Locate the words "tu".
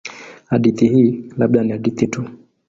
2.07-2.29